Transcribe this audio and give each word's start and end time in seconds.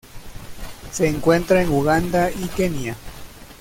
Se 0.91 1.07
encuentra 1.07 1.61
en 1.61 1.69
Uganda 1.69 2.31
y 2.31 2.47
Kenia. 2.47 2.95